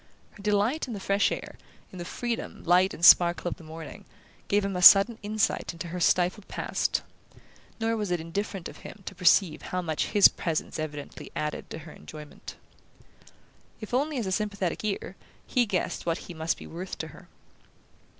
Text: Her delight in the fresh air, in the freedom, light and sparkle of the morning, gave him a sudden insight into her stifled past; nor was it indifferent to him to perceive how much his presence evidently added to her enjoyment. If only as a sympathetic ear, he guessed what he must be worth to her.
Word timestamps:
Her 0.31 0.41
delight 0.41 0.87
in 0.87 0.95
the 0.95 0.99
fresh 0.99 1.31
air, 1.31 1.59
in 1.91 1.99
the 1.99 2.05
freedom, 2.05 2.63
light 2.63 2.91
and 2.95 3.05
sparkle 3.05 3.47
of 3.49 3.57
the 3.57 3.63
morning, 3.63 4.05
gave 4.47 4.65
him 4.65 4.75
a 4.75 4.81
sudden 4.81 5.19
insight 5.21 5.73
into 5.73 5.89
her 5.89 5.99
stifled 5.99 6.47
past; 6.47 7.03
nor 7.79 7.95
was 7.95 8.09
it 8.09 8.19
indifferent 8.19 8.65
to 8.65 8.73
him 8.73 9.03
to 9.05 9.13
perceive 9.13 9.61
how 9.61 9.79
much 9.83 10.07
his 10.07 10.27
presence 10.27 10.79
evidently 10.79 11.31
added 11.35 11.69
to 11.69 11.77
her 11.85 11.91
enjoyment. 11.91 12.55
If 13.79 13.93
only 13.93 14.17
as 14.17 14.25
a 14.25 14.31
sympathetic 14.31 14.83
ear, 14.83 15.15
he 15.45 15.67
guessed 15.67 16.03
what 16.07 16.17
he 16.25 16.33
must 16.33 16.57
be 16.57 16.65
worth 16.65 16.97
to 16.97 17.09
her. 17.09 17.27